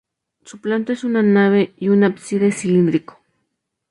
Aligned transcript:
Su 0.45 0.59
planta 0.59 0.93
es 0.93 1.03
una 1.03 1.21
nave 1.21 1.73
y 1.77 1.89
un 1.89 2.03
ábside 2.03 2.51
cilíndrico. 2.51 3.21